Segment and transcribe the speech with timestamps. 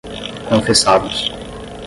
[0.49, 1.29] confessados